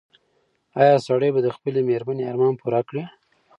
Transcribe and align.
ایا 0.81 0.95
سړی 1.07 1.29
به 1.35 1.41
د 1.43 1.47
خپلې 1.55 1.79
مېرمنې 1.89 2.23
ارمان 2.31 2.53
پوره 2.61 2.81
کړي؟ 2.89 3.03